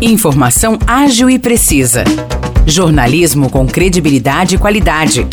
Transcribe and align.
Informação 0.00 0.76
ágil 0.86 1.30
e 1.30 1.38
precisa. 1.38 2.04
Jornalismo 2.66 3.48
com 3.48 3.66
credibilidade 3.66 4.56
e 4.56 4.58
qualidade. 4.58 5.26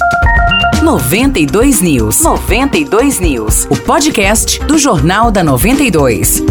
92 0.83 1.81
News. 1.81 2.21
92 2.21 3.19
News. 3.19 3.65
O 3.69 3.75
podcast 3.75 4.63
do 4.65 4.77
Jornal 4.77 5.31
da 5.31 5.43
92. 5.43 6.43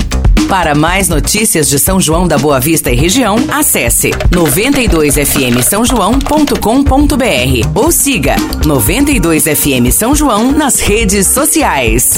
Para 0.47 0.75
mais 0.75 1.09
notícias 1.09 1.67
de 1.67 1.79
São 1.79 1.99
João 1.99 2.27
da 2.27 2.37
Boa 2.37 2.59
Vista 2.59 2.91
e 2.91 2.95
região, 2.95 3.35
acesse 3.51 4.11
92fm 4.31 5.59
São 5.63 5.83
João.com.br 5.83 6.53
ou 7.73 7.91
siga 7.91 8.35
92fm 8.61 9.91
São 9.91 10.13
João 10.13 10.51
nas 10.51 10.79
redes 10.79 11.25
sociais. 11.25 12.13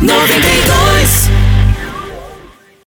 92 0.00 1.43